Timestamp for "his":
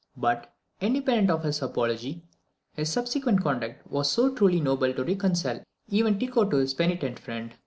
2.73-2.91, 6.57-6.73